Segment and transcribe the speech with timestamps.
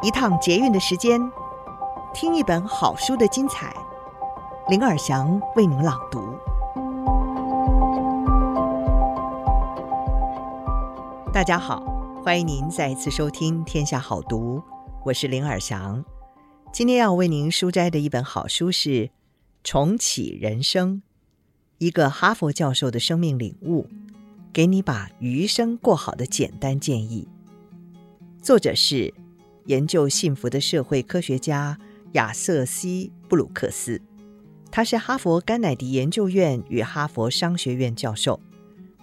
[0.00, 1.20] 一趟捷运的时间，
[2.14, 3.74] 听一本好书的精彩。
[4.68, 6.38] 林尔祥为您朗读。
[11.32, 11.82] 大家好，
[12.22, 14.58] 欢迎您再一次收听《天下好读》，
[15.04, 16.04] 我是林尔祥。
[16.72, 18.90] 今天要为您书摘的一本好书是
[19.64, 20.96] 《重启人生》，
[21.78, 23.88] 一个哈佛教授的生命领悟，
[24.52, 27.26] 给你把余生过好的简单建议。
[28.40, 29.12] 作者是
[29.68, 31.78] 研究幸福的社会科学家
[32.12, 34.00] 亚瑟西·布鲁克斯，
[34.70, 38.40] 他是哈佛甘乃迪研究院与哈佛商学院教授，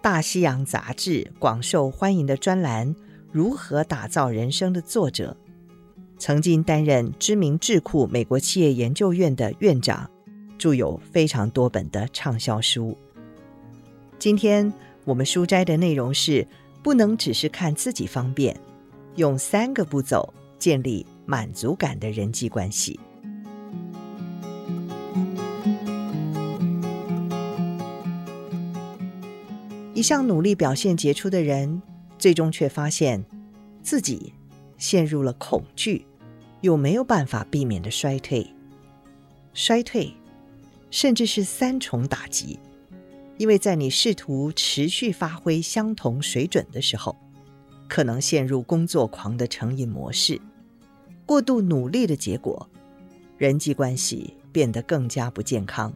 [0.00, 2.94] 大西洋杂志广受欢迎的专栏
[3.32, 5.36] 《如何打造人生》的作者。
[6.16, 10.08] 曾经担任知名智库美国企业研究院的院长，
[10.56, 12.96] 著有非常多本的畅销书。
[14.16, 14.72] 今天
[15.04, 16.46] 我们书斋的内容是：
[16.84, 18.56] 不能只是看自己方便，
[19.16, 23.00] 用三个步骤建立满足感的人际关系。
[29.92, 31.82] 一向努力表现杰出的人，
[32.16, 33.24] 最终却发现
[33.82, 34.32] 自己
[34.78, 36.06] 陷入了恐惧。
[36.60, 38.46] 又没有办法避免的衰退，
[39.52, 40.14] 衰退，
[40.92, 42.56] 甚至是三重打击，
[43.36, 47.16] 因为在你试图持续发挥相同水准的时候，
[47.88, 50.40] 可能陷入工作狂的成瘾模式，
[51.24, 52.68] 过度努力的结果，
[53.38, 55.92] 人际关系变得更加不健康，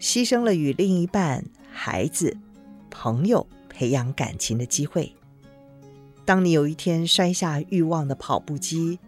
[0.00, 2.36] 牺牲了与另一半、孩子、
[2.90, 5.12] 朋友培养感情的机会。
[6.24, 8.98] 当你有一天摔下欲望的跑步机，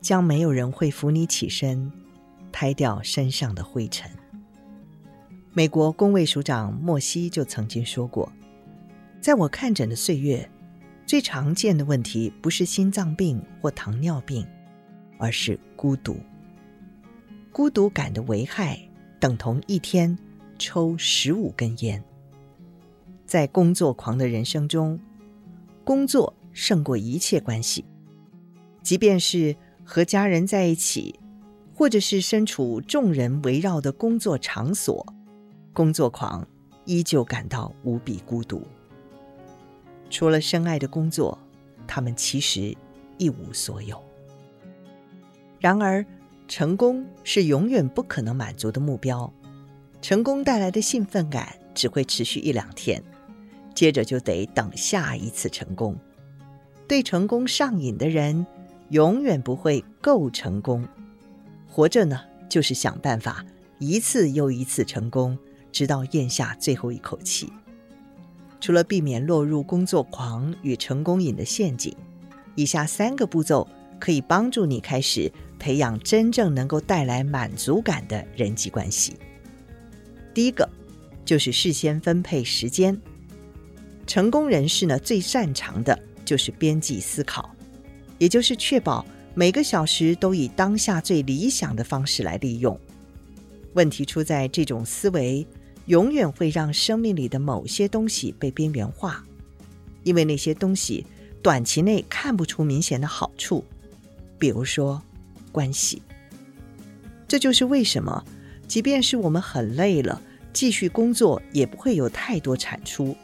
[0.00, 1.92] 将没有人会扶你起身，
[2.52, 4.10] 拍掉身上的灰尘。
[5.52, 8.32] 美国公卫署长莫西就曾经说过
[9.20, 10.48] ：“在我看诊的岁月，
[11.04, 14.46] 最常见的问题不是心脏病或糖尿病，
[15.20, 16.16] 而是孤独。
[17.52, 18.76] 孤独感的危害
[19.20, 20.18] 等同一天
[20.58, 22.02] 抽十五根烟。
[23.24, 24.98] 在工作狂的人生中，
[25.84, 27.84] 工作胜过一切关系，
[28.82, 31.18] 即便是。”和家人在一起，
[31.74, 35.04] 或者是身处众人围绕的工作场所，
[35.72, 36.46] 工作狂
[36.84, 38.62] 依旧感到无比孤独。
[40.08, 41.36] 除了深爱的工作，
[41.88, 42.72] 他们其实
[43.18, 44.00] 一无所有。
[45.60, 46.04] 然而，
[46.48, 49.32] 成功是永远不可能满足的目标。
[50.02, 53.02] 成功带来的兴奋感只会持续一两天，
[53.74, 55.94] 接着就得等下一次成功。
[56.88, 58.46] 对成功上瘾的人，
[58.88, 60.88] 永远不会够成功，
[61.68, 62.18] 活着呢，
[62.48, 63.44] 就是想办法
[63.78, 65.38] 一次又一次成功，
[65.70, 67.52] 直到咽下最后一口气。
[68.60, 71.94] 除了避免落入工作狂与成功瘾的陷阱，
[72.56, 73.68] 以下三个步骤
[74.00, 79.14] 可以帮助你开始培养真正能够带来满足感的人际关系。
[80.34, 80.68] 第一个
[81.24, 83.00] 就是事先分配时间。
[84.06, 87.54] 成功人士呢，最擅长的就是边际思考。
[88.18, 92.78] 也就是确保每个小时都以当下最理想的方式来利用。
[93.74, 95.46] 问题出在这种思维
[95.86, 99.24] 永远会让生命里的某些东西被边缘化，
[100.02, 101.06] 因为那些东西
[101.40, 103.64] 短期内看不出明显的好处，
[104.38, 105.00] 比如说
[105.50, 106.02] 关系。
[107.28, 108.24] 这就是为什么，
[108.66, 110.20] 即便是我们很累了，
[110.52, 113.16] 继续工作也不会有太多产出，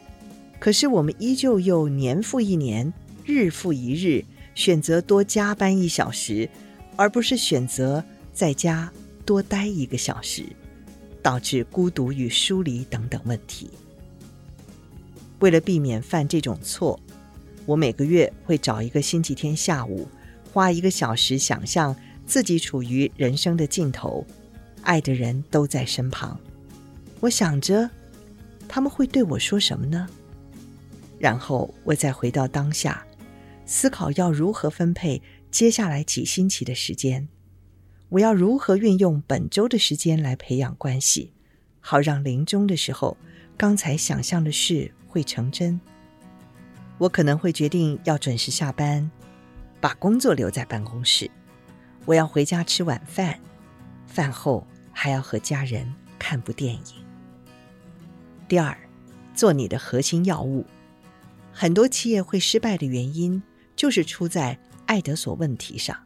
[0.59, 2.93] 可是我们依旧又年复一年，
[3.25, 4.23] 日复一日。
[4.55, 6.49] 选择多加班一小时，
[6.95, 8.03] 而不是选择
[8.33, 8.91] 在家
[9.23, 10.43] 多待一个小时，
[11.21, 13.69] 导致孤独与疏离等等问题。
[15.37, 16.99] 为了避免犯这种错，
[17.67, 20.07] 我每个月会找一个星期天下午，
[20.51, 21.95] 花一个小时想象
[22.27, 24.23] 自己处于人生的尽头，
[24.83, 26.39] 爱的人都在身旁。
[27.21, 27.89] 我想着
[28.67, 30.07] 他们会对我说什么呢？
[31.17, 33.03] 然后我再回到当下。
[33.65, 37.27] 思考要如何分配接下来几星期的时间，
[38.09, 41.33] 我要如何运用本周的时间来培养关系，
[41.79, 43.17] 好让临终的时候，
[43.57, 45.79] 刚才想象的事会成真。
[46.97, 49.09] 我可能会决定要准时下班，
[49.81, 51.29] 把工作留在办公室。
[52.07, 53.37] 我要回家吃晚饭，
[54.05, 56.81] 饭后还要和家人看部电影。
[58.47, 58.77] 第二，
[59.35, 60.65] 做你的核心要务。
[61.51, 63.43] 很多企业会失败的原因，
[63.75, 65.97] 就是出在爱德所问题上。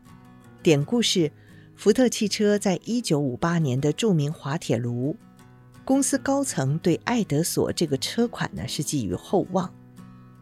[0.63, 1.31] 典故是，
[1.75, 5.15] 福特汽车在一九五八年的著名滑铁卢，
[5.86, 9.71] 公司高层对爱德所这个车款呢是寄予厚望。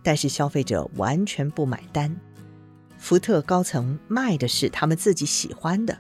[0.01, 2.15] 但是消费者完全不买单，
[2.99, 5.97] 福特高层卖的是他们自己喜欢的，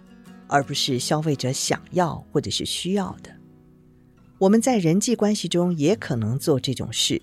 [0.47, 3.31] 而不是消费者想要或者是需要的。
[4.37, 7.21] 我们在人际关系中也可能做这种事，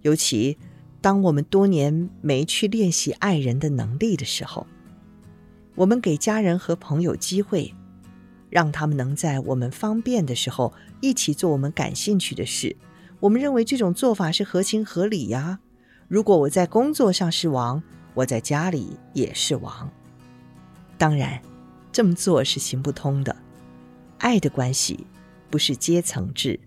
[0.00, 0.58] 尤其
[1.00, 4.66] 当我们多年没去练习爱人的能力的时候，
[5.74, 7.72] 我们给家人和朋友机会，
[8.50, 12.74] 让他们能在我们方便的时候一起做我们感兴趣的事。
[13.20, 15.60] 我们认为这种做法是合情合理呀。
[16.08, 17.82] 如果我在工作上是王，
[18.18, 19.88] 我在家里也是王。
[20.96, 21.40] 当然，
[21.92, 23.36] 这么做是行不通的。
[24.18, 25.06] 爱的关系
[25.48, 26.58] 不是阶层制，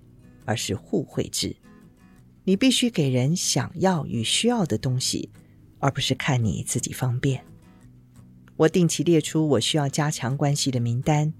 [0.45, 1.53] 而是互惠制。
[2.45, 5.29] 你必须给人想要与需要的东西，
[5.79, 7.43] 而不是看你自己方便。
[8.55, 11.33] 我定期列出我需要加强关系的名单。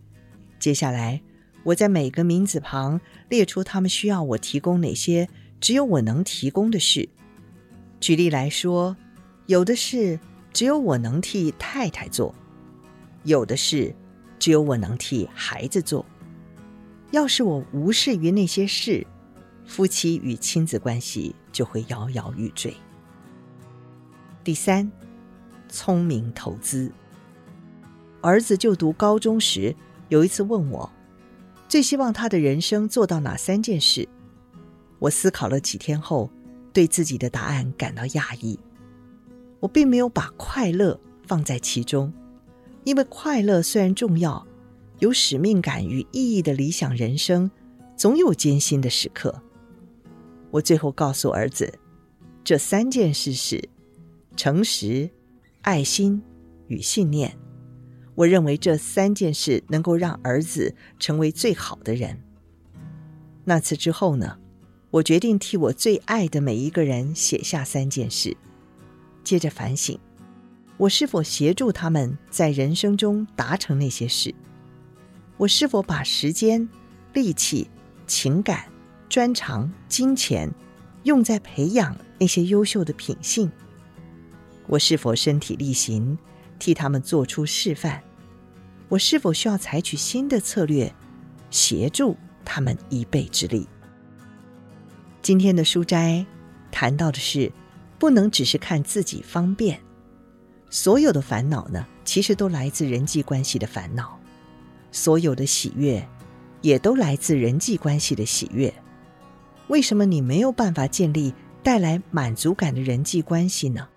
[0.60, 1.22] 接下来，
[1.64, 3.00] 我在每个名字旁
[3.30, 5.30] 列出他们需要我提供哪些
[5.62, 7.08] 只有我能提供的事。
[8.02, 8.98] 举例来说，
[9.52, 10.18] 有的事
[10.54, 12.34] 只有我能替太太做，
[13.24, 13.94] 有的事
[14.40, 16.06] 只有我能替孩子做。
[17.12, 19.06] 要是我无视于那些事，
[19.66, 22.74] 夫妻与亲子关系就会摇摇欲坠。
[24.42, 24.90] 第三，
[25.68, 26.90] 聪明投资。
[28.22, 29.76] 儿子就读高中时，
[30.08, 30.90] 有一次问我，
[31.68, 34.08] 最希望他的人生做到哪三件事？
[34.98, 36.32] 我思考了几天后。
[36.74, 38.58] 对自己的答案感到讶异，
[39.62, 42.12] 我并没有把快乐放在其中，
[42.84, 44.46] 因为快乐虽然重要，
[45.00, 47.50] 有使命感与意义的理想人生，
[47.96, 49.42] 总有艰辛的时刻。
[50.50, 51.74] 我最后告诉儿子，
[52.44, 53.70] 这三件事是
[54.36, 55.10] 诚实、
[55.62, 56.22] 爱心
[56.68, 57.38] 与信念。
[58.16, 62.20] 我认为这三件事能够让儿子成为最好的人。
[63.46, 64.38] 那次之后呢？
[64.92, 68.36] 我决定替我最爱的每一个人写下三件事，
[69.24, 69.98] 接着反省，
[70.78, 74.34] 我是否协助他们在人生中达成那些事？
[75.38, 76.68] 我是否把时间、
[77.14, 77.70] 力气、
[78.06, 78.66] 情感、
[79.10, 80.52] 专长、金钱
[81.04, 83.52] 用在培养那些优秀的品性？
[84.68, 86.18] 我是否身体力行，
[86.60, 88.02] 替他们做出示范？
[88.88, 90.94] 我是否需要采取新的策略，
[91.50, 93.68] 协助他们一臂之力？
[95.22, 96.26] 今天的书斋
[96.72, 97.52] 谈到的是，
[98.02, 99.80] 不能只是看自己方便。
[100.72, 104.20] 所有的烦恼呢，其实都来自人际关系的烦恼；
[104.92, 106.04] 所有的喜悦，
[106.64, 108.74] 也都来自人际关系的喜悦。
[109.68, 111.32] 为什么你没有办法建立
[111.62, 113.88] 带来满足感的人际关系呢？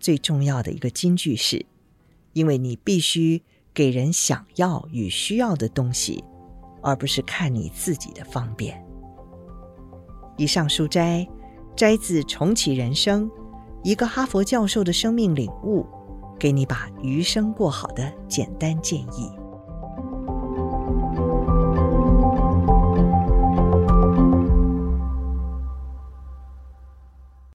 [0.00, 1.64] 最重要的一个金句是：
[2.32, 3.40] 因为你必须
[3.72, 6.24] 给人想要与需要的东西，
[6.82, 8.84] 而不是看你自己的方便。
[10.36, 11.24] 以上书斋
[11.76, 13.28] 摘自《重启人生》，
[13.82, 15.86] 一个哈佛教授的生命领悟，
[16.38, 19.30] 给你把余生过好的简单建议。